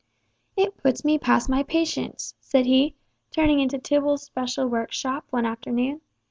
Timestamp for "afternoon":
5.45-6.01